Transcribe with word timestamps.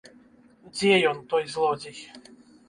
Дзе 0.77 0.93
ён, 1.11 1.19
той 1.35 1.45
злодзей? 1.57 1.99